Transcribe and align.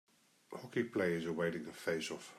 Hockey 0.51 0.83
players 0.85 1.27
awaiting 1.27 1.67
a 1.67 1.71
faceoff. 1.71 2.29